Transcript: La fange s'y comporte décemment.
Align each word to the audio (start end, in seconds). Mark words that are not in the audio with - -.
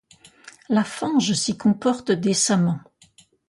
La 0.67 0.83
fange 0.83 1.33
s'y 1.33 1.57
comporte 1.59 2.09
décemment. 2.11 2.79